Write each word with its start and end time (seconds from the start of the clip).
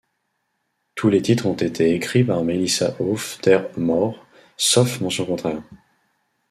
Tous 0.95 1.09
les 1.09 1.21
titres 1.21 1.45
ont 1.45 1.53
été 1.53 1.93
écrits 1.93 2.23
par 2.23 2.43
Melissa 2.43 2.95
Auf 2.99 3.39
der 3.43 3.69
Maur, 3.77 4.25
sauf 4.57 4.99
mention 4.99 5.27
contraire. 5.27 5.61